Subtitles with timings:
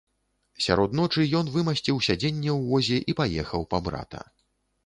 [0.67, 4.27] Сярод ночы ён вымасціў сядзенне ў возе і паехаў па брата.